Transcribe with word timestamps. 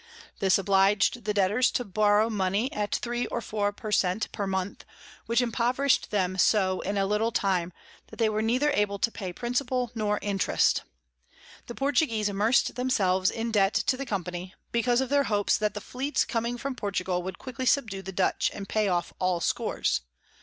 This 0.39 0.57
oblig'd 0.57 1.25
the 1.25 1.31
Debtors 1.35 1.69
to 1.73 1.85
borrow 1.85 2.27
Mony 2.27 2.73
at 2.73 2.95
3 2.95 3.27
or 3.27 3.39
4 3.39 3.71
per 3.71 3.91
Cnt. 3.91 4.31
per 4.31 4.47
Month, 4.47 4.83
which 5.27 5.41
impoverished 5.41 6.09
them 6.09 6.39
so 6.39 6.79
in 6.81 6.97
a 6.97 7.05
little 7.05 7.31
time, 7.31 7.71
that 8.07 8.17
they 8.17 8.27
were 8.27 8.41
neither 8.41 8.71
able 8.71 8.97
to 8.97 9.11
pay 9.11 9.31
Principal 9.31 9.91
nor 9.93 10.17
Interest. 10.23 10.81
The 11.67 11.75
Portuguese 11.75 12.29
immers'd 12.29 12.73
themselves 12.73 13.29
in 13.29 13.51
Debt 13.51 13.75
to 13.75 13.95
the 13.95 14.03
Company, 14.07 14.55
because 14.71 15.01
of 15.01 15.09
their 15.09 15.25
hopes 15.25 15.55
that 15.59 15.75
the 15.75 15.79
Fleets 15.81 16.25
coming 16.25 16.57
from 16.57 16.73
Portugal 16.73 17.21
would 17.21 17.37
quickly 17.37 17.67
subdue 17.67 18.01
the 18.01 18.11
Dutch, 18.11 18.49
and 18.55 18.67
pay 18.67 18.87
off 18.87 19.13
all 19.19 19.39
scores. 19.39 20.01